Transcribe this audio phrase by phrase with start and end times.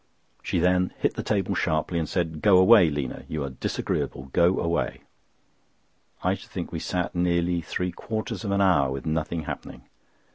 [0.41, 4.31] She then hit the table sharply, and said: "Go away, Lina; you are disagreeable.
[4.33, 5.01] Go away!"
[6.23, 9.83] I should think we sat nearly three quarters of an hour with nothing happening.